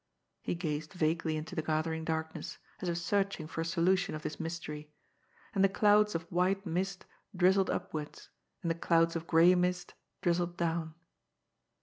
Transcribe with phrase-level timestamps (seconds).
[0.41, 4.39] He gazed vaguely into the gathering darkness, as if searching for a solution of this
[4.39, 4.89] mystery.
[5.53, 8.29] And the clouds of white mist drizzled upwards,
[8.63, 9.93] and the clouds of gray mist
[10.23, 10.95] drizzled down.